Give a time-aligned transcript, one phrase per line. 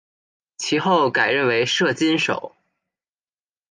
[0.57, 2.55] 其后改任为摄津守。